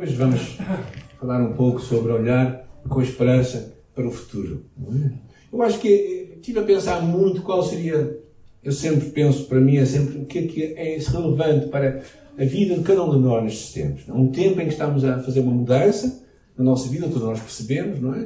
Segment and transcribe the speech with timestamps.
[0.00, 0.56] Hoje vamos
[1.18, 4.64] falar um pouco sobre olhar com esperança para o futuro.
[5.52, 8.16] Eu acho que estive a pensar muito qual seria.
[8.62, 12.00] Eu sempre penso, para mim, é sempre o que é, que é relevante para
[12.38, 14.08] a vida de cada um de nós nestes tempos.
[14.08, 14.12] É?
[14.12, 16.24] Um tempo em que estamos a fazer uma mudança
[16.56, 18.24] na nossa vida, todos nós percebemos, não é?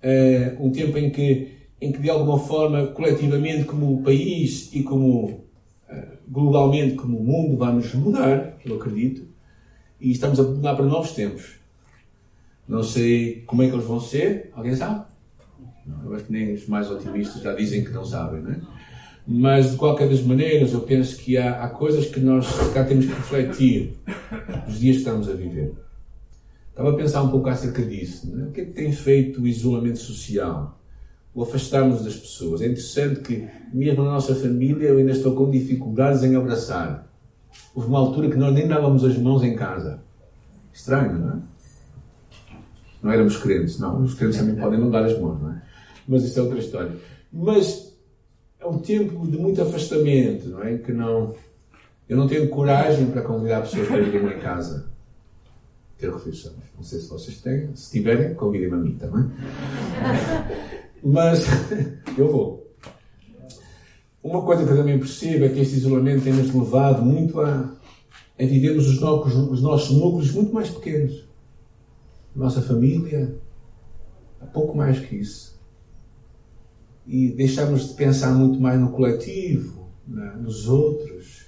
[0.00, 5.44] é um tempo em que, em que, de alguma forma, coletivamente, como país e como
[5.88, 9.33] eh, globalmente, como mundo, vamos mudar, eu acredito,
[10.04, 11.54] e estamos a mudar para novos tempos.
[12.68, 15.02] Não sei como é que eles vão ser, alguém sabe?
[16.04, 18.60] Eu acho que nem os mais otimistas já dizem que não sabem, não é?
[19.26, 23.06] Mas, de qualquer das maneiras, eu penso que há, há coisas que nós cá temos
[23.06, 23.96] que refletir
[24.66, 25.72] nos dias que estamos a viver.
[26.68, 28.30] Estava a pensar um pouco acerca disso.
[28.38, 28.44] É?
[28.44, 30.78] O que é que tem feito o isolamento social?
[31.34, 32.60] O afastarmos das pessoas.
[32.60, 37.13] É interessante que, mesmo na nossa família, eu ainda estou com dificuldades em abraçar.
[37.74, 40.00] Houve uma altura que nós nem dávamos as mãos em casa.
[40.72, 41.38] Estranho, não é?
[43.02, 44.02] Não éramos crentes, não.
[44.02, 45.62] Os crentes também podem não dar as mãos, não é?
[46.06, 46.92] Mas isso é outra história.
[47.32, 47.94] Mas
[48.60, 50.78] é um tempo de muito afastamento, não é?
[50.78, 51.34] Que não.
[52.08, 54.94] Eu não tenho coragem para convidar pessoas para irem em casa
[55.98, 56.56] ter refeições.
[56.76, 57.74] Não sei se vocês têm.
[57.74, 59.30] Se tiverem, convidem-me a mim também.
[61.02, 61.46] Mas
[62.16, 62.63] eu vou.
[64.24, 67.76] Uma coisa que eu também percebo é que este isolamento tem-nos levado muito a,
[68.40, 71.28] a vivermos os, nossos, os nossos núcleos muito mais pequenos.
[72.34, 73.36] Nossa família,
[74.52, 75.54] pouco mais que isso
[77.06, 81.46] e deixamos de pensar muito mais no coletivo, né, nos outros.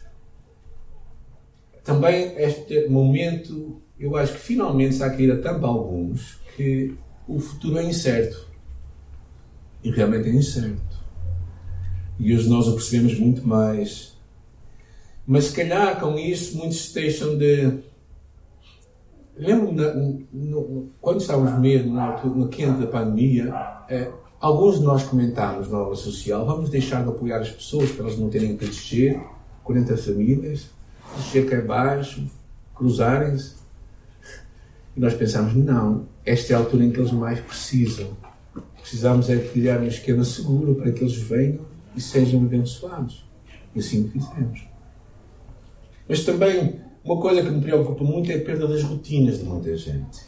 [1.83, 6.95] Também este momento, eu acho que finalmente está a cair a tampa alguns que
[7.27, 8.47] o futuro é incerto.
[9.83, 10.96] E realmente é incerto.
[12.19, 14.17] E hoje nós o percebemos muito mais.
[15.27, 17.79] Mas se calhar com isso muitos deixam de.
[19.37, 23.53] Lembro-me quando estávamos mesmo na, no quente da pandemia,
[23.89, 28.05] é, Alguns de nós comentámos na aula social, vamos deixar de apoiar as pessoas para
[28.05, 29.19] elas não terem que descer,
[29.65, 30.67] 40 famílias,
[31.17, 32.23] descer cá abaixo,
[32.75, 33.55] cruzarem-se.
[34.95, 38.11] E nós pensámos, não, esta é a altura em que eles mais precisam.
[38.79, 41.65] Precisamos é criar um esquema seguro para que eles venham
[41.97, 43.27] e sejam abençoados.
[43.75, 44.67] E assim o fizemos.
[46.09, 49.77] Mas também, uma coisa que me preocupa muito é a perda das rotinas de muita
[49.77, 50.21] gente.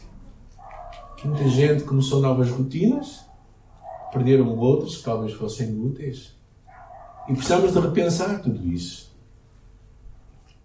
[1.23, 3.29] Muita gente começou novas rotinas
[4.11, 6.35] perderam outros que talvez fossem úteis.
[7.27, 9.09] E precisamos de repensar tudo isso.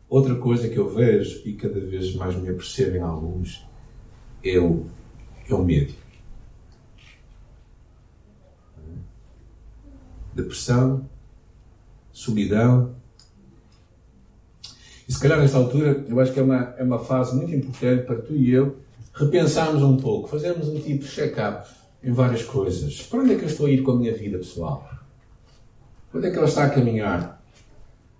[0.08, 3.66] Outra coisa que eu vejo e cada vez mais me apercebo em alguns
[4.42, 4.86] é o,
[5.48, 5.94] é o medo.
[10.34, 11.08] Depressão,
[12.12, 12.94] solidão.
[15.08, 18.06] E se calhar nesta altura, eu acho que é uma, é uma fase muito importante
[18.06, 18.76] para tu e eu
[19.12, 21.68] repensarmos um pouco, fazermos um tipo de check-up
[22.02, 23.02] em várias coisas.
[23.02, 24.88] Para onde é que eu estou a ir com a minha vida pessoal?
[26.10, 27.42] Para onde é que ela está a caminhar?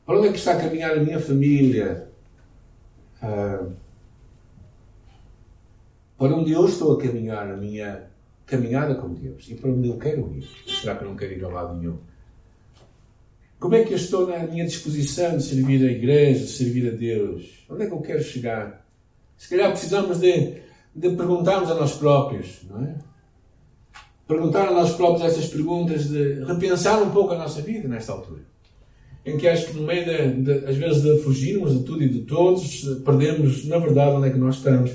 [0.06, 2.08] Para onde é que está a caminhar a minha família?
[3.20, 3.66] Ah,
[6.18, 8.10] para onde eu estou a caminhar a minha
[8.46, 9.48] caminhada com Deus?
[9.48, 10.46] E para onde eu quero ir?
[10.66, 11.98] Será que eu não quero ir ao lado nenhum?
[13.58, 16.96] Como é que eu estou na minha disposição de servir a igreja, de servir a
[16.96, 17.64] Deus?
[17.70, 18.86] Onde é que eu quero chegar?
[19.36, 20.58] Se calhar precisamos de,
[20.94, 22.94] de perguntarmos a nós próprios, não é?
[24.26, 28.42] perguntar a nós próprios essas perguntas, de repensar um pouco a nossa vida nesta altura.
[29.24, 32.08] Em que acho que no meio, de, de, às vezes, de fugirmos de tudo e
[32.08, 34.90] de todos, perdemos, na verdade, onde é que nós estamos.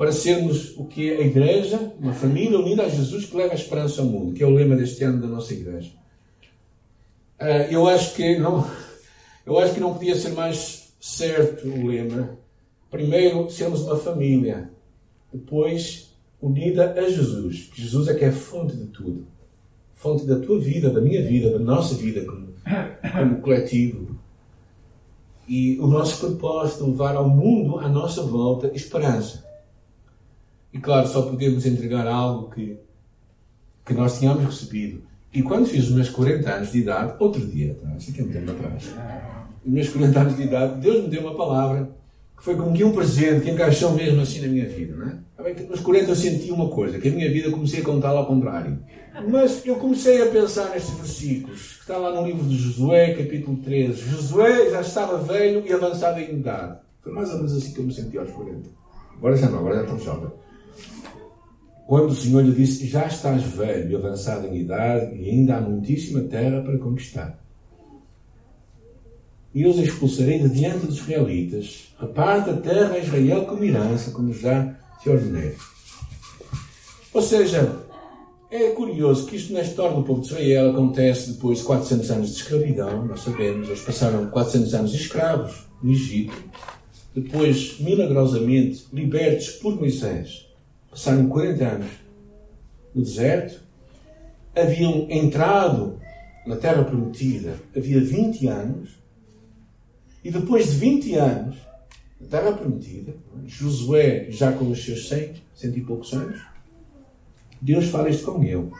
[0.00, 3.54] Para sermos o que é a Igreja, uma família unida a Jesus que leva a
[3.54, 5.90] esperança ao mundo, que é o lema deste ano da nossa Igreja.
[7.38, 8.66] Uh, eu acho que não,
[9.44, 12.38] eu acho que não podia ser mais certo o lema.
[12.90, 14.70] Primeiro, sermos uma família.
[15.30, 17.70] Depois, unida a Jesus.
[17.74, 19.26] Jesus é que é fonte de tudo.
[19.92, 22.54] Fonte da tua vida, da minha vida, da nossa vida como,
[23.12, 24.18] como coletivo.
[25.46, 29.49] E o nosso propósito é levar ao mundo à nossa volta esperança.
[30.72, 32.78] E claro, só podemos entregar algo que,
[33.84, 35.02] que nós tínhamos recebido.
[35.32, 38.28] E quando fiz os meus 40 anos de idade, outro dia atrás, aqui é um
[38.28, 38.92] tempo atrás,
[39.64, 41.90] os meus 40 anos de idade, Deus me deu uma palavra
[42.36, 45.64] que foi como que um presente que encaixou mesmo assim na minha vida, não é?
[45.68, 48.78] Nos 40 eu senti uma coisa, que a minha vida comecei a contar ao contrário.
[49.28, 53.58] Mas eu comecei a pensar nestes versículos, que está lá no livro de Josué, capítulo
[53.58, 54.08] 13.
[54.08, 56.78] Josué já estava velho e avançado em idade.
[57.00, 58.68] Foi mais ou menos assim que eu me senti aos 40.
[59.16, 60.30] Agora já não, agora já estou jovem.
[61.86, 65.60] Quando o Senhor lhe disse: Já estás velho e avançado em idade, e ainda há
[65.60, 67.38] muitíssima terra para conquistar.
[69.52, 71.92] e os expulsarei de diante dos israelitas.
[71.98, 75.56] Reparta a terra a Israel como herança, como já te ordenei.
[77.12, 77.76] Ou seja,
[78.50, 82.28] é curioso que isto na história do povo de Israel acontece depois de 400 anos
[82.30, 86.36] de escravidão, nós sabemos, eles passaram 400 anos escravos no Egito,
[87.14, 90.46] depois, milagrosamente, libertos por Moisés,
[90.90, 91.90] passaram 40 anos
[92.94, 93.62] no deserto,
[94.54, 96.00] haviam entrado
[96.46, 98.98] na Terra Prometida havia 20 anos,
[100.24, 101.56] e depois de 20 anos,
[102.20, 103.14] na Terra Prometida,
[103.46, 106.40] Josué já com os seus 100, cento e poucos anos,
[107.60, 108.70] Deus fala isto com ele.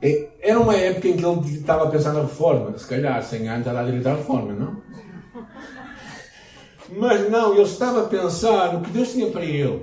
[0.00, 2.76] É, era uma época em que ele estava a pensar na reforma.
[2.76, 4.82] Se calhar 100 anos era a direito à reforma, não?
[6.96, 9.82] Mas não, ele estava a pensar no que Deus tinha para ele.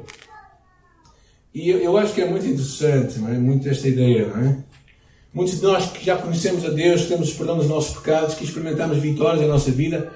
[1.53, 3.33] E eu, eu acho que é muito interessante, não é?
[3.33, 4.57] Muito esta ideia, não é?
[5.33, 8.43] Muitos de nós que já conhecemos a Deus, que temos perdão dos nossos pecados, que
[8.43, 10.11] experimentamos vitórias na nossa vida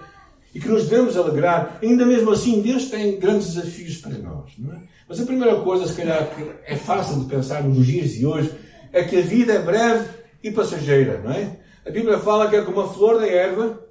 [0.53, 4.73] e que nos devemos alegrar, ainda mesmo assim, Deus tem grandes desafios para nós, não
[4.73, 4.81] é?
[5.07, 8.51] Mas a primeira coisa, se calhar, que é fácil de pensar nos dias de hoje,
[8.91, 10.07] é que a vida é breve
[10.43, 11.57] e passageira, não é?
[11.85, 13.82] A Bíblia fala que é como a flor da erva,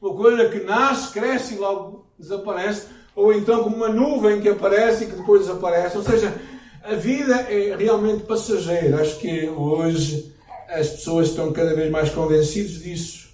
[0.00, 5.04] uma coisa que nasce, cresce e logo desaparece, ou então como uma nuvem que aparece
[5.04, 5.96] e que depois desaparece.
[5.96, 6.34] Ou seja,
[6.82, 9.00] a vida é realmente passageira.
[9.00, 10.34] Acho que hoje
[10.68, 13.28] as pessoas estão cada vez mais convencidas disso.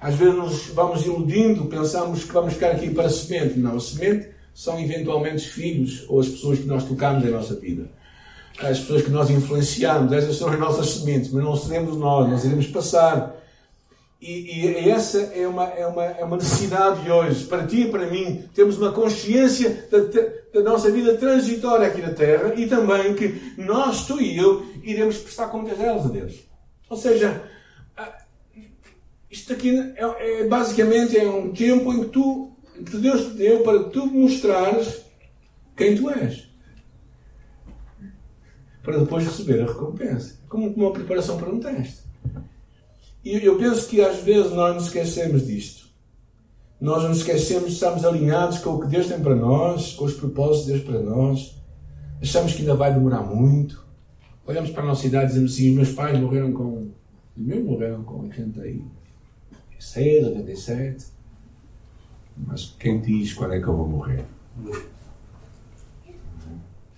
[0.00, 3.58] Às vezes nos vamos iludindo, pensamos que vamos ficar aqui para semente.
[3.58, 7.54] Não, a semente são eventualmente os filhos ou as pessoas que nós tocamos em nossa
[7.54, 7.88] vida.
[8.58, 12.44] As pessoas que nós influenciamos, essas são as nossas sementes, mas não seremos nós, nós
[12.44, 13.34] iremos passar.
[14.26, 17.90] E, e, essa é uma, é, uma, é uma necessidade de hoje, para ti e
[17.90, 23.14] para mim, temos uma consciência da, da, nossa vida transitória aqui na Terra e também
[23.14, 26.36] que nós, tu e eu, iremos prestar contas delas a Deus.
[26.88, 27.42] Ou seja,
[29.30, 33.62] isto aqui é, é, basicamente é um tempo em que tu que Deus te deu
[33.62, 35.04] para tu mostrares
[35.76, 36.48] quem tu és.
[38.82, 40.40] Para depois receber a recompensa.
[40.48, 42.03] Como uma preparação para um teste.
[43.24, 45.88] E eu penso que às vezes nós nos esquecemos disto.
[46.80, 50.66] Nós nos esquecemos, estamos alinhados com o que Deus tem para nós, com os propósitos
[50.66, 51.56] de Deus para nós.
[52.20, 53.82] Achamos que ainda vai demorar muito.
[54.46, 56.90] Olhamos para a nossa idade e dizemos assim: meus pais morreram com.
[57.36, 61.06] Os meus morreram com 86, 87.
[62.36, 64.24] Mas quem diz quando é que eu vou morrer?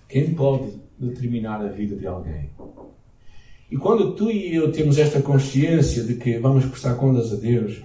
[0.09, 2.49] Quem pode determinar a vida de alguém?
[3.69, 7.81] E quando tu e eu temos esta consciência de que vamos prestar contas a Deus,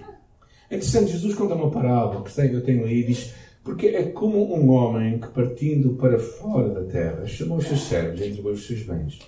[0.69, 3.33] é interessante, Jesus conta uma parábola que eu tenho aí, diz,
[3.63, 8.21] porque é como um homem que partindo para fora da terra chamou os seus servos
[8.21, 9.19] e entregou os seus bens.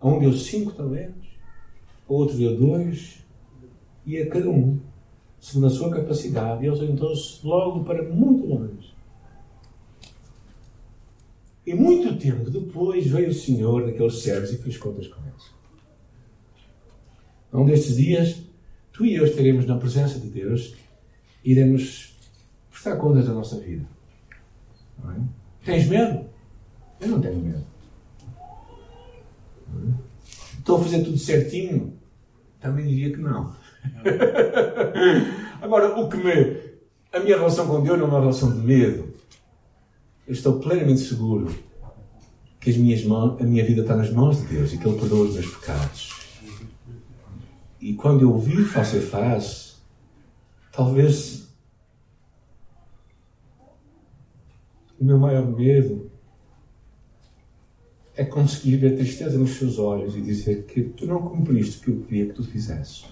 [0.00, 1.28] A um deu cinco talentos,
[2.08, 3.18] a outro deu dois,
[4.04, 4.78] e a cada um
[5.40, 8.94] segundo a sua capacidade, e eles orientou-se logo para muito longe.
[11.66, 15.55] E muito tempo depois veio o Senhor daqueles servos e fez contas com eles.
[17.56, 18.36] Um destes dias,
[18.92, 20.74] tu e eu estaremos na presença de Deus
[21.42, 22.14] e iremos
[22.70, 23.86] prestar contas da nossa vida.
[25.04, 25.20] É?
[25.64, 26.26] Tens medo?
[27.00, 27.64] Eu não tenho medo.
[29.68, 30.06] É?
[30.58, 31.96] Estou a fazer tudo certinho?
[32.60, 33.54] Também diria que não.
[35.62, 36.76] Agora, o que me.
[37.12, 39.14] A minha relação com Deus não é uma relação de medo.
[40.26, 41.54] Eu estou plenamente seguro
[42.60, 44.98] que as minhas mãos, a minha vida está nas mãos de Deus e que Ele
[44.98, 46.15] perdoa os meus pecados.
[47.80, 49.74] E quando eu ouvir face a face,
[50.72, 51.48] talvez
[54.98, 56.10] o meu maior medo
[58.16, 61.90] é conseguir ver tristeza nos seus olhos e dizer que tu não cumpriste o que
[61.90, 63.04] eu queria que tu fizesses.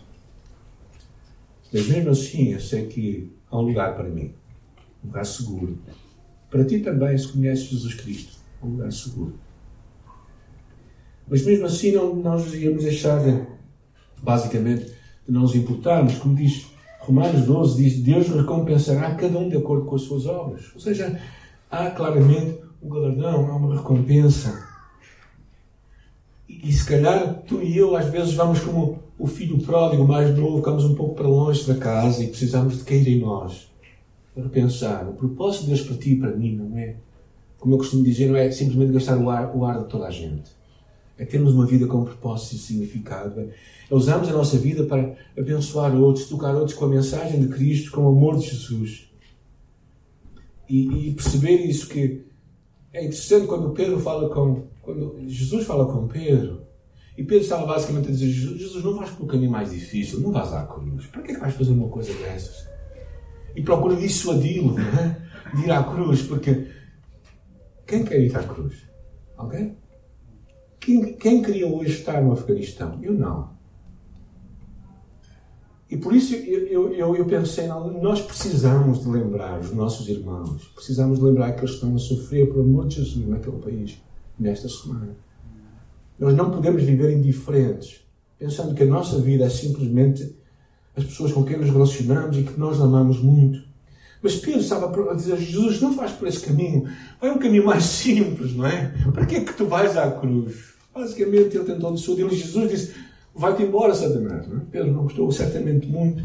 [1.73, 4.33] Mas mesmo assim, eu sei que há um lugar para mim,
[5.02, 5.78] um lugar seguro.
[6.49, 9.35] Para ti também, se conheces Jesus Cristo, um lugar seguro.
[11.28, 13.47] Mas mesmo assim, não, nós íamos deixar de,
[14.25, 14.87] basicamente,
[15.26, 16.16] de não nos importarmos.
[16.16, 16.66] Como diz
[17.00, 20.73] Romanos 12, diz: Deus recompensará cada um de acordo com as suas obras.
[20.75, 21.21] Ou seja,
[21.71, 24.66] há claramente um galardão, há uma recompensa.
[26.49, 30.37] E, e se calhar tu e eu, às vezes, vamos como o filho pródigo mais
[30.37, 33.71] novo, ficamos um pouco para longe da casa e precisamos de cair em nós.
[34.35, 36.97] Para pensar, o propósito de Deus para ti e para mim não é,
[37.61, 40.11] como eu costumo dizer, não é simplesmente gastar o ar, o ar de toda a
[40.11, 40.50] gente.
[41.16, 43.40] É termos uma vida com propósito e significado.
[43.40, 43.44] É,
[43.90, 47.92] é usarmos a nossa vida para abençoar outros, tocar outros com a mensagem de Cristo,
[47.92, 49.09] com o amor de Jesus.
[50.68, 52.25] E, e perceber isso que
[52.92, 56.62] é interessante quando Pedro fala com, quando Jesus fala com Pedro,
[57.16, 60.52] E Pedro estava basicamente a dizer: Jesus, não vais pelo caminho mais difícil, não vais
[60.52, 61.06] à cruz.
[61.06, 62.68] Para que é que vais fazer uma coisa dessas?
[63.54, 65.56] E procura dissuadi-lo é?
[65.56, 66.66] de ir à cruz, porque
[67.87, 68.75] quem quer ir à cruz?
[69.37, 69.76] Alguém?
[70.85, 72.99] Quem, quem queria hoje estar no Afeganistão?
[73.03, 73.49] Eu não.
[75.91, 81.19] E por isso eu, eu, eu pensei, nós precisamos de lembrar os nossos irmãos, precisamos
[81.19, 84.03] de lembrar que eles estão a sofrer por amor de Jesus naquele país,
[84.38, 85.17] nesta semana.
[86.19, 88.05] Nós não podemos viver indiferentes,
[88.38, 90.35] pensando que a nossa vida é simplesmente
[90.95, 93.62] as pessoas com quem nos relacionamos e que nós amamos muito.
[94.23, 97.85] Mas Pedro estava a dizer: Jesus, não vais por esse caminho, vai um caminho mais
[97.88, 98.93] simples, não é?
[99.12, 100.74] Para que é que tu vais à cruz?
[100.95, 102.95] Basicamente, ele tentou dissuadir e Jesus disse:
[103.35, 104.47] Vai-te embora, Satanás.
[104.47, 104.57] É?
[104.71, 106.23] Pedro não gostou certamente muito.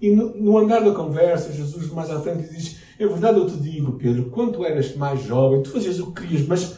[0.00, 3.56] E no, no, andar da conversa, Jesus mais à frente diz: É verdade, eu te
[3.56, 6.76] digo, Pedro, quando tu eras mais jovem, tu fazias o que querias, mas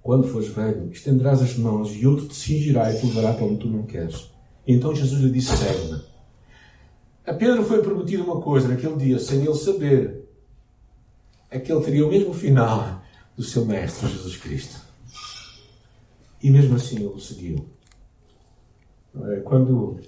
[0.00, 3.58] quando fores velho, estenderás as mãos e outro te cingirá e te levará para onde
[3.58, 4.30] tu não queres.
[4.66, 6.00] E então Jesus lhe disse: Segue-me.
[7.26, 10.28] A Pedro foi prometido uma coisa naquele dia, sem ele saber,
[11.50, 13.02] é que ele teria o mesmo final
[13.36, 14.91] do seu Mestre Jesus Cristo.
[16.42, 17.64] E mesmo assim ele o seguiu.
[19.30, 19.36] É?
[19.40, 20.00] Quando,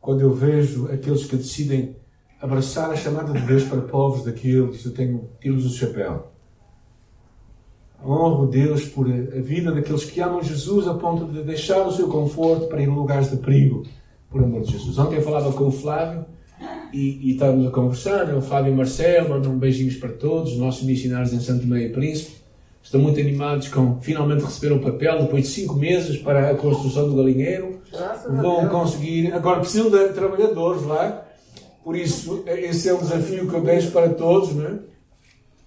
[0.00, 1.96] quando eu vejo aqueles que decidem
[2.40, 6.32] abraçar a chamada de Deus para povos daqueles, eu tenho tiros o chapéu.
[8.04, 12.08] Honro Deus por a vida daqueles que amam Jesus a ponto de deixar o seu
[12.08, 13.84] conforto para ir a lugares de perigo
[14.30, 14.98] por amor de Jesus.
[14.98, 16.24] Ontem eu falava com o Flávio
[16.92, 18.34] e, e estávamos a conversar, né?
[18.34, 22.37] o Flávio e Marcelo, mandam beijinhos para todos, os nossos missionários em Santo Meio Príncipe.
[22.88, 27.06] Estão muito animados com finalmente receber o papel depois de cinco meses para a construção
[27.06, 27.82] do galinheiro.
[28.30, 29.30] Vão conseguir.
[29.30, 31.22] Agora precisam de trabalhadores lá,
[31.84, 34.78] por isso esse é um desafio que eu deixo para todos, não é?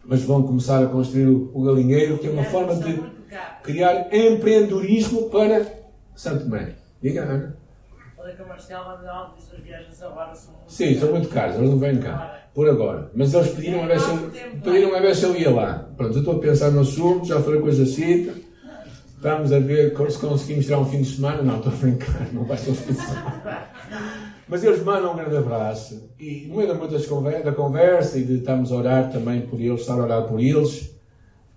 [0.04, 3.00] Mas vão começar a construir o galinheiro, que é uma forma de
[3.62, 5.64] criar empreendedorismo para
[6.16, 6.74] Santo Meio.
[7.04, 7.56] Diga, Ana.
[8.22, 11.56] Falei que a Marcela Manuel diz as viagens agora são muito Sim, são muito caras,
[11.56, 12.40] eles não vêm cá.
[12.54, 13.10] Por agora.
[13.16, 14.32] Mas eles pediram a ver se eu,
[14.64, 15.90] pediram a ver se eu ia lá.
[15.98, 18.36] Pronto, eu estou a pensar no assunto, já falei com a Jacinta.
[19.16, 21.42] Estamos a ver se conseguimos tirar um fim de semana.
[21.42, 23.68] Não, estou a brincar, não vai ser um fim de semana.
[24.48, 26.12] Mas eles mandam um grande abraço.
[26.20, 29.60] E no meio da, muitas conversa, da conversa e de estarmos a orar também por
[29.60, 30.96] eles, estar a orar por eles,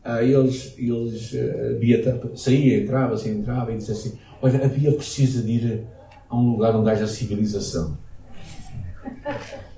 [0.02, 2.02] uh, eles, eles uh, Bia
[2.34, 5.94] saía, entrava, assim, entrava e dizia assim: Olha, a Bia precisa de ir
[6.34, 7.96] a um lugar onde haja civilização.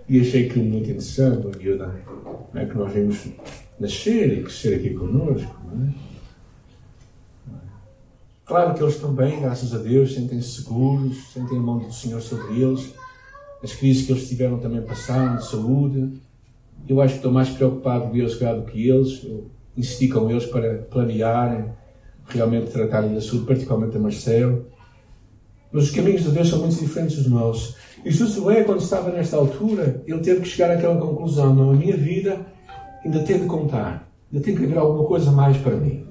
[0.09, 1.95] E achei aquilo muito interessante, o miúda,
[2.55, 2.65] é?
[2.65, 3.27] que nós vimos
[3.79, 5.55] nascer e crescer aqui connosco.
[5.73, 6.07] É?
[8.45, 12.61] Claro que eles também, graças a Deus, sentem-se seguros, sentem a mão do Senhor sobre
[12.63, 12.95] eles.
[13.63, 16.21] As crises que eles tiveram também passaram, de saúde.
[16.89, 19.25] Eu acho que estou mais preocupado de Deus do que eles.
[19.25, 21.73] Eu insisti com eles para planearem,
[22.29, 24.67] realmente tratarem da saúde, particularmente a Marcelo.
[25.73, 27.77] Mas os caminhos de Deus são muito diferentes dos nossos.
[28.05, 31.97] E Josué, quando estava nesta altura, ele teve que chegar àquela conclusão: não, a minha
[31.97, 32.47] vida
[33.05, 36.07] ainda tem de contar, ainda tem que haver alguma coisa mais para mim.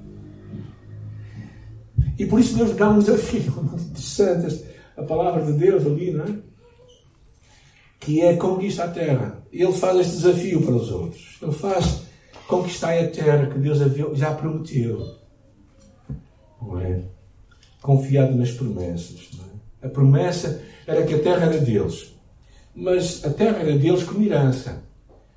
[2.18, 4.64] E por isso Deus dá um desafio muito interessante,
[4.96, 6.38] a palavra de Deus ali, não é?
[8.00, 9.42] Que é conquista a terra.
[9.52, 11.38] Ele faz este desafio para os outros.
[11.42, 12.02] Ele faz
[12.46, 13.78] conquistar a terra que Deus
[14.16, 15.16] já prometeu.
[16.60, 17.02] Não é?
[17.82, 19.28] Confiado nas promessas.
[19.36, 19.45] Não é?
[19.82, 22.14] A promessa era que a terra era deles.
[22.74, 24.82] Mas a terra era deles como herança.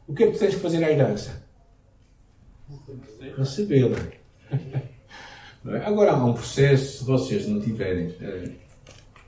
[0.07, 1.43] O que é que tens que fazer à herança?
[3.37, 3.97] Recebê-la.
[5.67, 5.85] É?
[5.85, 8.51] Agora há um processo, se vocês não tiverem uh,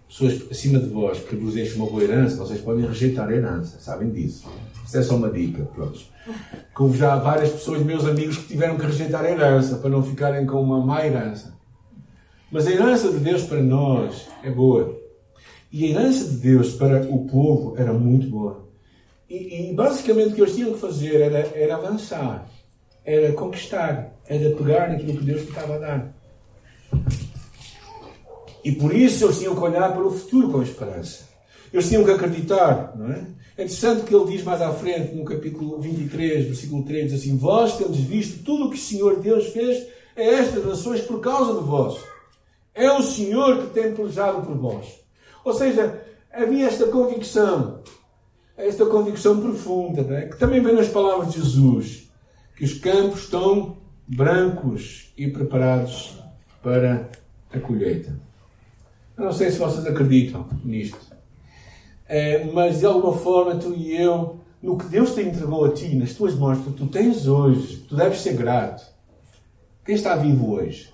[0.07, 3.79] pessoas acima de vós que vos deixem uma boa herança, vocês podem rejeitar a herança,
[3.79, 4.49] sabem disso.
[4.85, 5.99] Isso é só uma dica, pronto.
[6.97, 10.45] Já há várias pessoas, meus amigos, que tiveram que rejeitar a herança para não ficarem
[10.45, 11.53] com uma má herança.
[12.51, 15.00] Mas a herança de Deus para nós é boa.
[15.71, 18.67] E a herança de Deus para o povo era muito boa.
[19.29, 22.49] E, e basicamente o que eles tinham que fazer era, era avançar,
[23.05, 26.13] era conquistar, era pegar naquilo que Deus estava a dar.
[28.63, 31.29] E por isso eles tinham que olhar para o futuro com esperança.
[31.71, 33.25] Eles tinham que acreditar, não é?
[33.57, 37.37] É interessante que ele diz mais à frente, no capítulo 23, versículo 3, diz assim:
[37.37, 41.59] Vós tendes visto tudo o que o Senhor Deus fez a estas nações por causa
[41.59, 42.01] de vós.
[42.73, 45.00] É o Senhor que tem pelejado por vós.
[45.43, 47.79] Ou seja, havia esta convicção,
[48.55, 50.27] esta convicção profunda, é?
[50.27, 52.09] que também vem nas palavras de Jesus,
[52.55, 56.19] que os campos estão brancos e preparados
[56.61, 57.09] para
[57.51, 58.19] a colheita.
[59.17, 60.99] Eu não sei se vocês acreditam nisto,
[62.07, 65.95] é, mas de alguma forma tu e eu, no que Deus te entregou a ti,
[65.95, 68.85] nas tuas mãos, tu tens hoje, tu deves ser grato.
[69.83, 70.93] Quem está vivo hoje?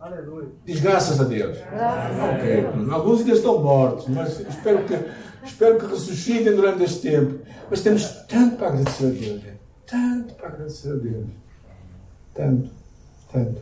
[0.00, 0.48] Aleluia.
[0.64, 1.58] Diz graças a Deus.
[1.58, 2.92] Ok.
[2.92, 4.94] Alguns ainda estão mortos, mas espero que,
[5.44, 7.40] espero que ressuscitem durante este tempo.
[7.68, 9.42] Mas temos tanto para agradecer a Deus.
[9.86, 11.26] Tanto para agradecer a Deus.
[12.32, 12.70] Tanto,
[13.32, 13.60] tanto.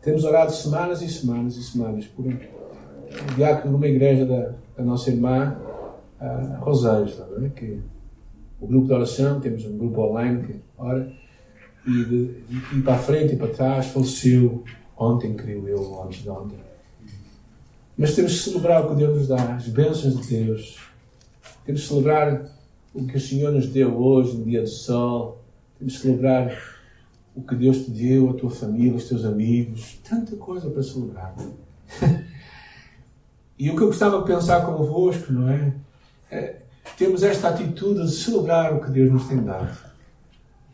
[0.00, 2.38] Temos orado semanas e semanas e semanas por um
[3.36, 5.56] diácono numa igreja da, da nossa irmã
[6.60, 7.48] Roseiros, é?
[7.50, 7.80] que
[8.60, 11.12] o grupo de oração, temos um grupo online que ora,
[11.86, 14.64] e de, de para a frente e para trás, faleceu
[15.02, 16.58] ontem, creio eu, ou antes de ontem.
[17.96, 20.78] Mas temos que celebrar o que Deus nos dá, as bênçãos de Deus.
[21.64, 22.44] Temos que celebrar
[22.94, 25.42] o que o Senhor nos deu hoje, no dia do sol.
[25.78, 26.56] Temos que celebrar
[27.34, 29.98] o que Deus te deu, a tua família, os teus amigos.
[30.08, 31.34] Tanta coisa para celebrar.
[33.58, 35.74] e o que eu gostava de pensar convosco, não é?
[36.30, 36.62] é?
[36.96, 39.76] Temos esta atitude de celebrar o que Deus nos tem dado.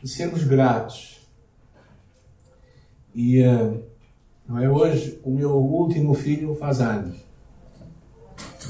[0.03, 1.19] De sermos gratos.
[3.15, 3.83] E uh,
[4.49, 4.69] não é?
[4.69, 7.17] hoje o meu último filho faz anos.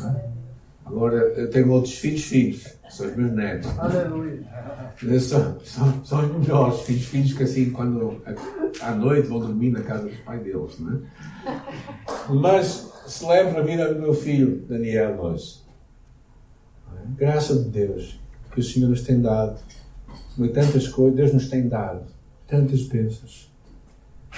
[0.04, 0.28] É?
[0.84, 3.78] Agora eu tenho outros filhos, filhos são os meus netos.
[3.78, 4.42] Aleluia.
[5.20, 8.20] São, são, são os melhores filhos, filhos que assim, quando
[8.80, 11.60] à noite vão dormir na casa dos pais deles, não é?
[12.28, 15.62] Mas celebro a vida do meu filho, Daniel, hoje.
[17.16, 18.20] Graça de Deus,
[18.52, 19.60] que o Senhor nos tem dado.
[20.54, 22.06] Tantas coisas, Deus nos tem dado.
[22.46, 23.47] Tantas bênçãos.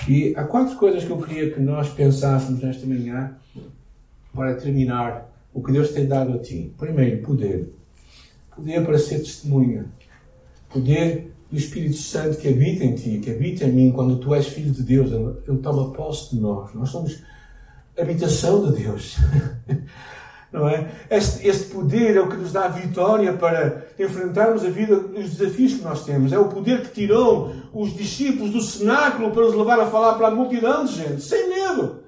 [0.08, 3.36] E há quatro coisas que eu queria que nós pensássemos nesta manhã
[4.34, 6.72] para terminar o que Deus tem dado a ti.
[6.78, 7.68] Primeiro, poder
[8.60, 9.86] poder para ser testemunha,
[10.68, 14.46] poder do Espírito Santo que habita em ti, que habita em mim, quando tu és
[14.46, 16.72] filho de Deus, Ele, toma posse de nós.
[16.74, 17.22] Nós somos
[17.98, 19.16] habitação de Deus.
[20.52, 20.90] Não é?
[21.08, 25.36] Este, este poder é o que nos dá a vitória para enfrentarmos a vida, os
[25.36, 26.32] desafios que nós temos.
[26.32, 30.26] É o poder que tirou os discípulos do cenáculo para os levar a falar para
[30.26, 32.00] a multidão de gente, sem medo.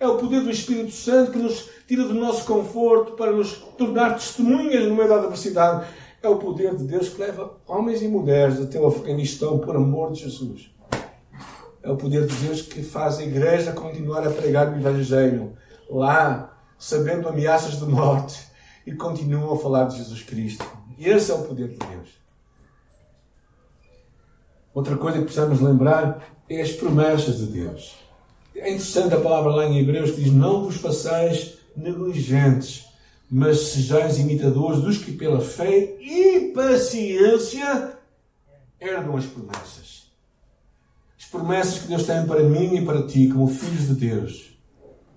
[0.00, 4.14] É o poder do Espírito Santo que nos tira do nosso conforto para nos tornar
[4.14, 5.86] testemunhas no meio da adversidade.
[6.22, 10.12] É o poder de Deus que leva homens e mulheres até o Afeganistão por amor
[10.12, 10.72] de Jesus.
[11.82, 15.52] É o poder de Deus que faz a igreja continuar a pregar o Evangelho
[15.90, 18.44] lá, sabendo ameaças de morte,
[18.84, 20.66] e continuam a falar de Jesus Cristo.
[20.98, 22.08] Esse é o poder de Deus.
[24.74, 27.94] Outra coisa que precisamos lembrar é as promessas de Deus.
[28.56, 32.86] É interessante a palavra lá em Hebreus que diz: Não vos façais negligentes,
[33.30, 37.96] mas sejais imitadores dos que pela fé e paciência
[38.80, 40.10] herdam as promessas.
[41.16, 44.51] As promessas que Deus tem para mim e para ti, como filhos de Deus.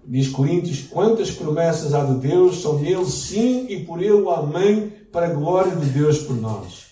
[0.08, 5.28] Diz Coríntios: quantas promessas há de Deus, são nele sim e por ele Amém, para
[5.28, 6.86] a glória de Deus por nós.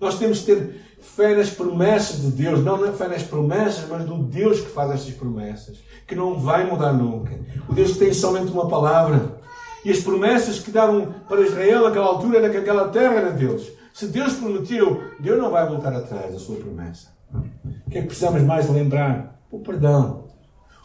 [0.00, 4.04] Nós temos que ter fé nas promessas de Deus, não na fé nas promessas, mas
[4.04, 5.78] do Deus que faz estas promessas
[6.10, 7.38] que não vai mudar nunca.
[7.68, 9.38] O Deus que tem somente uma palavra.
[9.84, 13.70] E as promessas que davam para Israel naquela altura era que aquela terra era Deus.
[13.94, 17.08] Se Deus prometeu, Deus não vai voltar atrás da sua promessa.
[17.32, 19.40] O que é que precisamos mais lembrar?
[19.50, 20.24] O perdão.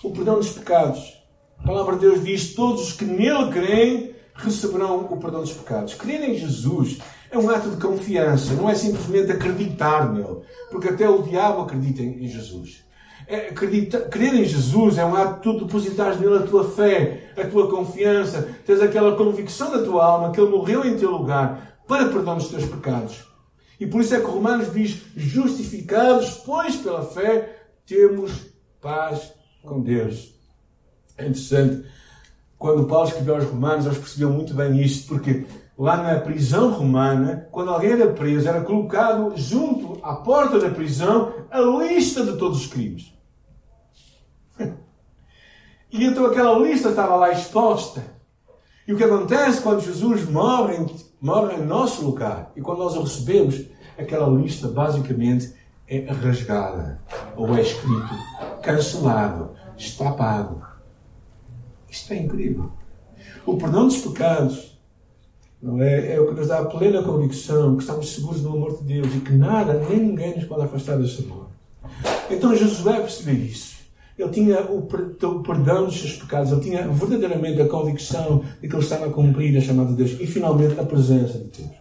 [0.03, 1.24] O perdão dos pecados.
[1.65, 5.95] A palavra de Deus diz: todos os que nele creem receberão o perdão dos pecados.
[5.95, 6.99] Crer em Jesus
[7.31, 12.03] é um ato de confiança, não é simplesmente acreditar nele, porque até o diabo acredita
[12.03, 12.85] em Jesus.
[13.27, 17.31] É, acredita, crer em Jesus é um ato de tu depositares nele a tua fé,
[17.35, 21.79] a tua confiança, tens aquela convicção da tua alma que ele morreu em teu lugar
[21.87, 23.25] para perdoar os teus pecados.
[23.79, 30.35] E por isso é que Romanos diz: justificados, pois pela fé temos paz com Deus.
[31.17, 31.85] É interessante,
[32.57, 35.45] quando Paulo escreveu aos Romanos, eles percebiam muito bem isto, porque
[35.77, 41.33] lá na prisão romana, quando alguém era preso, era colocado junto à porta da prisão
[41.51, 43.13] a lista de todos os crimes.
[45.91, 48.03] E então aquela lista estava lá exposta.
[48.85, 50.85] E o que acontece quando Jesus morre,
[51.21, 53.65] morre em nosso lugar e quando nós o recebemos,
[53.97, 55.53] aquela lista basicamente
[55.87, 56.99] é rasgada
[57.37, 58.13] ou é escrito,
[58.61, 60.74] cancelado, está pago.
[61.95, 62.71] Isto é incrível.
[63.45, 64.77] O perdão dos pecados
[65.61, 68.77] não é, é o que nos dá a plena convicção que estamos seguros no amor
[68.77, 71.47] de Deus e que nada nem ninguém nos pode afastar desse amor.
[72.29, 73.75] Então Josué percebeu isso.
[74.17, 74.81] Ele tinha o
[75.41, 79.57] perdão dos seus pecados, ele tinha verdadeiramente a convicção de que ele estava a cumprir
[79.57, 81.75] a chamada de Deus e finalmente a presença de Deus.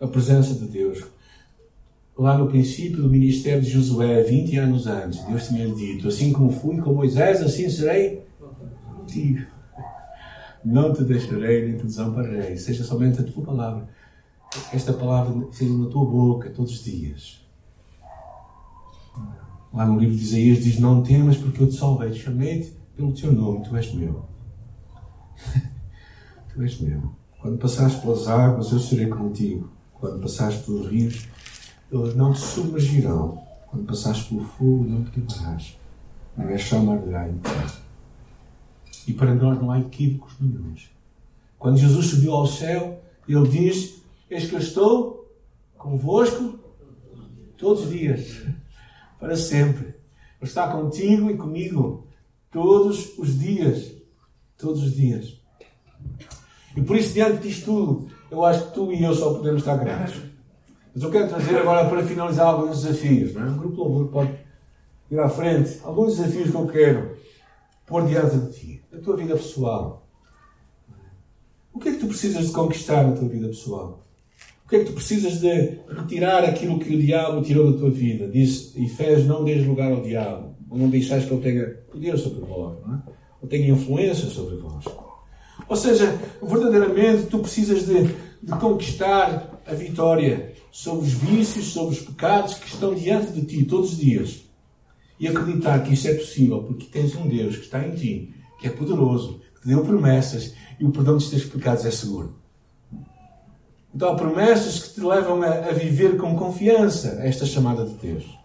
[0.00, 1.04] A presença de Deus.
[2.18, 6.50] Lá no princípio do ministério de Josué, 20 anos antes, Deus tinha dito: Assim como
[6.50, 8.29] fui com Moisés, assim serei
[9.10, 9.46] contigo.
[10.64, 13.88] Não te deixarei nem te desampararei, seja somente a tua palavra.
[14.72, 17.40] Esta palavra seja na tua boca todos os dias
[19.72, 23.32] Lá no livro de Isaías diz: Não temas, porque eu te salvei, chamei-te pelo teu
[23.32, 24.24] nome, tu és meu.
[26.52, 27.12] tu és meu.
[27.40, 29.70] Quando passares pelas águas, eu serei contigo.
[29.94, 31.28] Quando passares pelos rios,
[31.90, 33.40] eles não te submergirão.
[33.68, 35.78] Quando passares pelo fogo, não te queimarás.
[36.36, 37.89] Não é chamará em terra.
[39.10, 40.88] E para nós não há equívocos nenhums.
[41.58, 45.28] Quando Jesus subiu ao céu, ele diz: Eis que eu estou
[45.76, 46.60] convosco
[47.58, 48.40] todos os dias,
[49.18, 49.88] para sempre.
[49.88, 52.06] Ele está contigo e comigo
[52.52, 53.92] todos os dias.
[54.56, 55.40] Todos os dias.
[56.76, 59.76] E por isso, diante disto tudo, eu acho que tu e eu só podemos estar
[59.76, 60.20] gratos.
[60.94, 63.34] Mas eu quero trazer agora para finalizar alguns desafios.
[63.34, 63.50] Não é?
[63.50, 64.38] O grupo Louvor pode
[65.10, 65.80] ir à frente.
[65.82, 67.16] Alguns desafios que eu quero
[67.84, 68.79] pôr diante de ti.
[69.00, 70.06] A tua vida pessoal.
[71.72, 74.04] O que é que tu precisas de conquistar na tua vida pessoal?
[74.66, 77.90] O que é que tu precisas de retirar aquilo que o diabo tirou da tua
[77.90, 78.28] vida?
[78.28, 80.54] Diz Efésios, não dês lugar ao diabo.
[80.68, 82.76] Ou não deixais que ele tenha poder sobre vós.
[82.86, 83.02] Não é?
[83.40, 84.84] Ou tenha influência sobre vós.
[85.66, 92.02] Ou seja, verdadeiramente tu precisas de, de conquistar a vitória sobre os vícios, sobre os
[92.02, 94.42] pecados que estão diante de ti todos os dias.
[95.18, 98.66] E acreditar que isso é possível, porque tens um Deus que está em ti, que
[98.66, 102.38] é poderoso, que te deu promessas e o perdão dos teus pecados é seguro.
[103.94, 108.38] Então há promessas que te levam a, a viver com confiança esta chamada de Deus.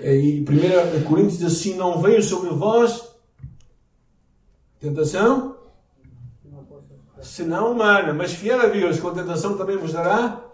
[0.00, 3.12] E 1 Coríntios diz assim: Não veio sobre vós
[4.80, 5.56] tentação
[7.22, 10.44] senão humana, mas fiel a Deus, com tentação também vos dará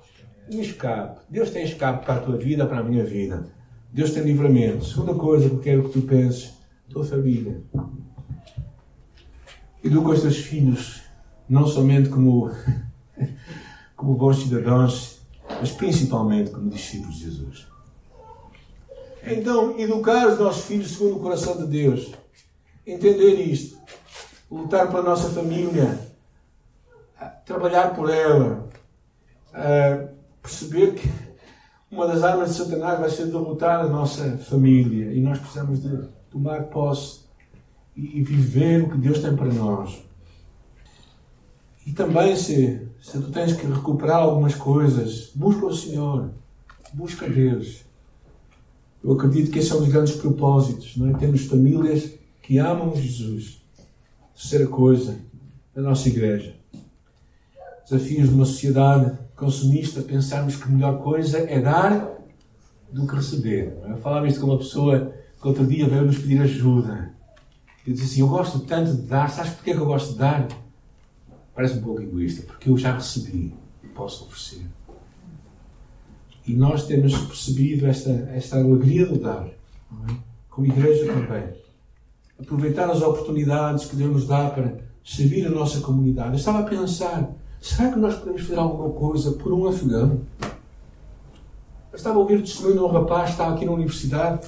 [0.53, 1.21] um escape.
[1.29, 3.47] Deus tem escape para a tua vida, para a minha vida.
[3.91, 4.85] Deus tem livramento.
[4.85, 6.53] Segunda coisa que eu quero que tu penses,
[6.89, 7.63] tua família.
[9.83, 11.03] Educa os teus filhos,
[11.49, 12.51] não somente como,
[13.97, 17.67] como bons cidadãos, mas principalmente como discípulos de Jesus.
[19.25, 22.13] Então, educar os nossos filhos segundo o coração de Deus.
[22.87, 23.79] Entender isto.
[24.51, 26.09] Lutar pela nossa família
[27.49, 28.69] trabalhar por ela,
[29.55, 30.09] uh,
[30.43, 31.11] perceber que
[31.91, 36.18] uma das armas de Satanás vai ser derrotar a nossa família e nós precisamos de
[36.31, 37.21] tomar posse
[37.97, 40.03] e viver o que Deus tem para nós.
[41.87, 46.31] E também, se, se tu tens que recuperar algumas coisas, busca o Senhor,
[46.93, 47.85] busca Deus.
[49.03, 51.15] Eu acredito que esse é um dos grandes propósitos, não é?
[51.15, 52.13] Temos famílias
[52.43, 53.63] que amam Jesus.
[54.35, 55.19] Terceira coisa,
[55.75, 56.59] a nossa igreja
[57.89, 62.19] desafios de uma sociedade consumista, pensarmos que a melhor coisa é dar
[62.93, 63.79] do que receber.
[63.89, 67.13] Eu falava isto com uma pessoa que outro dia veio nos pedir ajuda.
[67.87, 70.49] Eu disse assim: Eu gosto tanto de dar, sabes porquê que eu gosto de dar?
[71.55, 74.67] Parece um pouco egoísta, porque eu já recebi e posso oferecer.
[76.47, 80.15] E nós temos percebido esta, esta alegria de dar, é?
[80.49, 81.45] como igreja também.
[82.41, 86.31] Aproveitar as oportunidades que Deus nos dá para servir a nossa comunidade.
[86.31, 87.29] Eu estava a pensar
[87.61, 90.21] Será que nós podemos fazer alguma coisa por um afegão?
[90.41, 94.47] Eu estava a ouvir o testemunho de um rapaz que estava aqui na universidade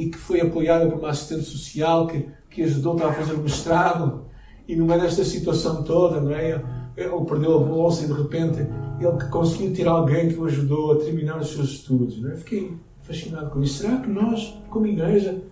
[0.00, 4.24] e que foi apoiado por uma assistente social que, que ajudou a fazer o mestrado
[4.66, 6.62] e no meio desta situação toda, não é?
[6.96, 8.66] Ele perdeu a bolsa e de repente
[8.98, 12.20] ele conseguiu ter alguém que o ajudou a terminar os seus estudos.
[12.20, 12.36] Não é?
[12.36, 13.82] Fiquei fascinado com isso.
[13.82, 15.42] Será que nós, como igreja,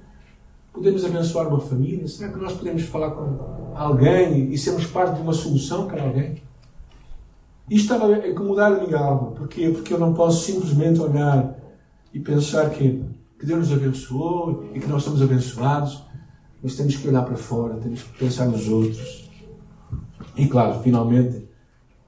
[0.73, 2.09] podemos abençoar uma família?
[2.09, 6.43] Será que nós podemos falar com alguém e sermos parte de uma solução para alguém?
[7.69, 9.33] Isto estava a incomodar-me algo.
[9.33, 9.69] Porquê?
[9.69, 11.55] Porque eu não posso simplesmente olhar
[12.15, 13.05] e pensar que,
[13.39, 16.03] que Deus nos abençoou e que nós somos abençoados,
[16.63, 19.31] mas temos que olhar para fora, temos que pensar nos outros.
[20.37, 21.47] E claro, finalmente,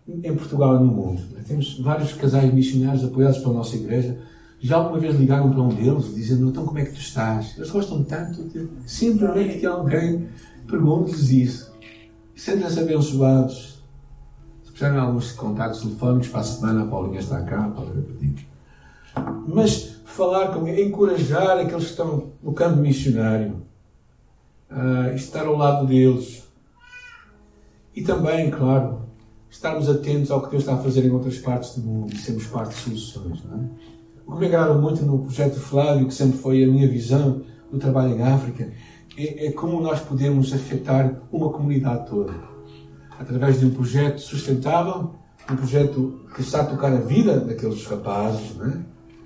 [0.09, 4.19] em Portugal e no mundo, né, temos vários casais missionários apoiados pela nossa igreja.
[4.61, 7.57] Já alguma vez ligaram para um deles dizendo: Então, como é que tu estás?
[7.57, 10.29] Eles gostam tanto de simplesmente que alguém
[10.67, 11.73] pergunte-lhes isso.
[12.35, 13.81] Sentem-se abençoados
[14.81, 18.49] já há alguns contactos telefónicos para a semana, a Paulinha está cá, pode repetir.
[19.47, 23.63] Mas falar com encorajar aqueles que estão no campo missionário,
[24.71, 26.49] uh, estar ao lado deles.
[27.95, 29.03] E também, claro,
[29.51, 32.47] estarmos atentos ao que Deus está a fazer em outras partes do mundo e sermos
[32.47, 33.45] parte de soluções.
[33.45, 33.91] Não é?
[34.27, 37.79] O que me agrada muito no projeto Flávio, que sempre foi a minha visão do
[37.79, 38.71] trabalho em África,
[39.17, 42.33] é, é como nós podemos afetar uma comunidade toda
[43.19, 45.15] através de um projeto sustentável,
[45.51, 48.57] um projeto que está a tocar a vida daqueles rapazes.
[48.57, 48.79] Não é?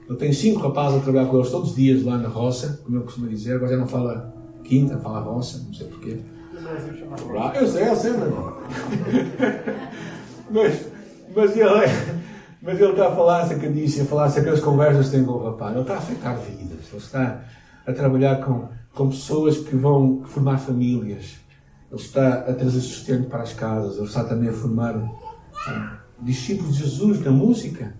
[0.08, 2.96] Eu tenho cinco rapazes a trabalhar com eles todos os dias lá na roça, como
[2.96, 3.56] eu costumo dizer.
[3.56, 6.20] Agora já não fala quinta, fala roça, não sei porquê.
[7.56, 8.56] Eu sei, eu sei, irmão.
[10.50, 10.86] mas,
[11.34, 11.70] mas, ele,
[12.62, 15.44] Mas ele está a falar essa cadícia, a falar aquelas conversas que tem com o
[15.50, 15.72] rapaz.
[15.72, 16.88] Ele está a afetar vidas.
[16.90, 17.44] Ele está
[17.86, 21.36] a trabalhar com, com pessoas que vão formar famílias.
[21.90, 23.96] Ele está a trazer sustento para as casas.
[23.96, 24.96] Ele está também a formar
[25.66, 27.94] ah, discípulos de Jesus na música.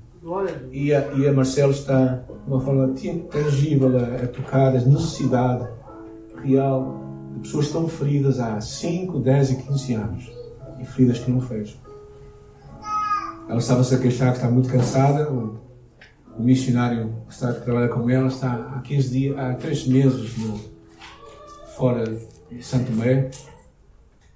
[0.72, 2.94] E a, e a Marcelo está, de uma forma
[3.30, 5.68] tangível, a, a tocar as necessidades
[6.42, 10.32] real de pessoas que estão feridas há 5, 10 e 15 anos.
[10.80, 11.78] E feridas que não fecham.
[13.46, 15.30] Ela estava-se a queixar que está muito cansada.
[15.30, 15.60] O,
[16.38, 20.38] o missionário que está a trabalhar com ela está há 15 dias, há 3 meses
[20.38, 20.58] no,
[21.76, 22.04] fora
[22.50, 23.30] de Santo Tomé.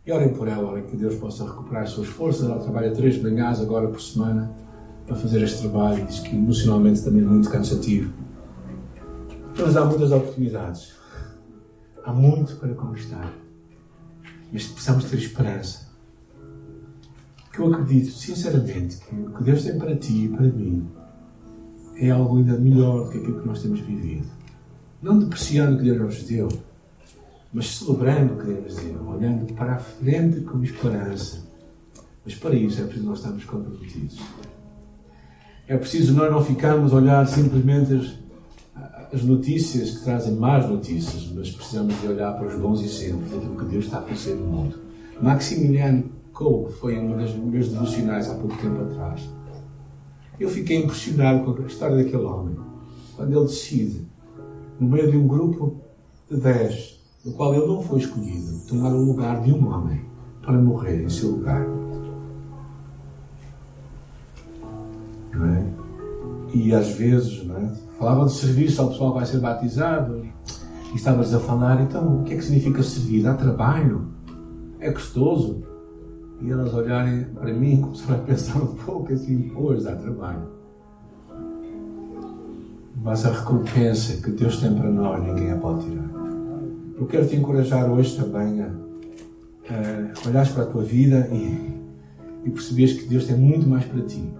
[0.07, 2.45] E orem por ela, que Deus possa recuperar as suas forças.
[2.45, 4.68] Ela trabalha três manhãs agora por semana
[5.09, 6.07] para fazer este trabalho.
[6.07, 8.13] Diz que emocionalmente também é muito cansativo.
[9.59, 10.93] Mas há muitas oportunidades.
[12.05, 13.33] Há muito para conquistar.
[14.53, 15.89] Mas precisamos ter esperança.
[17.53, 20.89] Que eu acredito, sinceramente, que o que Deus tem para ti e para mim
[21.97, 24.29] é algo ainda melhor do que aquilo que nós temos vivido.
[25.03, 26.49] Não depreciando o que Deus nos deu,
[27.53, 31.45] mas celebrando o que Deus nos deu, olhando para a frente com esperança.
[32.25, 34.19] Mas para isso é preciso nós estarmos comprometidos.
[35.69, 41.31] É preciso nós não ficarmos a olhar simplesmente as, as notícias que trazem más notícias,
[41.35, 44.47] mas precisamos de olhar para os bons exemplos daquilo que Deus está a fazer no
[44.47, 44.79] mundo.
[45.21, 49.29] Maximiliano Kolbe foi um dos meus devocionais há pouco tempo atrás.
[50.41, 52.57] Eu fiquei impressionado com a história daquele homem.
[53.15, 54.07] Quando ele decide,
[54.81, 55.83] no meio de um grupo
[56.31, 60.01] de dez, no qual ele não foi escolhido, tomar o lugar de um homem
[60.41, 61.78] para morrer em seu lugar.
[65.35, 65.89] É?
[66.55, 67.73] E às vezes, não é?
[67.99, 70.23] Falavam de serviço ao pessoal vai ser batizado.
[70.93, 73.23] E estavas a falar, então, o que é que significa servir?
[73.23, 74.09] Dá trabalho?
[74.81, 75.63] É gostoso?
[76.41, 80.57] E elas olharem para mim começaram a pensar um pouco assim, pois, dá trabalho.
[83.03, 86.09] Mas a recompensa que Deus tem para nós, ninguém a pode tirar.
[86.99, 91.81] Eu quero te encorajar hoje também a, a olhares para a tua vida e,
[92.45, 94.33] e perceberes que Deus tem muito mais para ti